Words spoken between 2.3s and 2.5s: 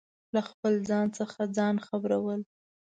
ل